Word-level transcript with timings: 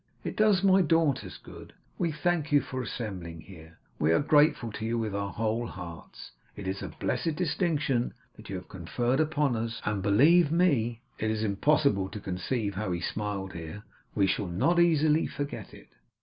It 0.23 0.35
does 0.35 0.63
my 0.63 0.81
daughters 0.81 1.37
good. 1.37 1.73
We 1.99 2.11
thank 2.11 2.51
you 2.51 2.59
for 2.59 2.81
assembling 2.81 3.41
here. 3.41 3.77
We 3.99 4.11
are 4.13 4.19
grateful 4.19 4.71
to 4.71 4.83
you 4.83 4.97
with 4.97 5.13
our 5.13 5.29
whole 5.31 5.67
hearts. 5.67 6.31
It 6.55 6.67
is 6.67 6.81
a 6.81 6.87
blessed 6.87 7.35
distinction 7.35 8.15
that 8.35 8.49
you 8.49 8.55
have 8.55 8.67
conferred 8.67 9.19
upon 9.19 9.55
us, 9.55 9.79
and 9.85 10.01
believe 10.01 10.51
me' 10.51 11.01
it 11.19 11.29
is 11.29 11.43
impossible 11.43 12.09
to 12.09 12.19
conceive 12.19 12.73
how 12.73 12.91
he 12.93 12.99
smiled 12.99 13.53
here 13.53 13.83
'we 14.15 14.25
shall 14.25 14.47
not 14.47 14.79
easily 14.79 15.27
forget 15.27 15.71
it. 15.71 15.89